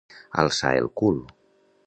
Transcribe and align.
Alçar 0.43 0.71
el 0.79 0.89
cul. 1.03 1.21